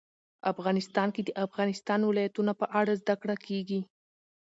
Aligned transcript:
افغانستان 0.51 1.07
کې 1.15 1.21
د 1.23 1.25
د 1.27 1.37
افغانستان 1.45 1.99
ولايتونه 2.03 2.51
په 2.61 2.65
اړه 2.79 2.93
زده 3.01 3.15
کړه 3.21 3.35
کېږي. 3.45 3.79